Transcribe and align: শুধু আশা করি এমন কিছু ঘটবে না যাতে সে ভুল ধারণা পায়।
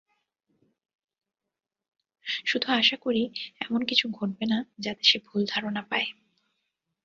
শুধু 2.45 2.67
আশা 2.71 2.97
করি 2.97 3.23
এমন 3.61 3.81
কিছু 3.85 4.05
ঘটবে 4.11 4.45
না 4.45 4.57
যাতে 4.79 5.03
সে 5.03 5.17
ভুল 5.27 5.41
ধারণা 5.49 5.81
পায়। 5.81 6.07